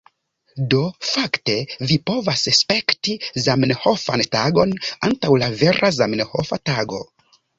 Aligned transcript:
Do, 0.73 0.77
fakte 1.09 1.57
vi 1.91 1.97
povas 2.11 2.45
spekti 2.61 3.13
Zamenhofan 3.47 4.25
Tagon 4.37 4.73
antaŭ 5.09 5.35
la 5.43 5.51
vera 5.61 5.95
Zamenhofa 6.01 6.63
Tago. 6.71 7.03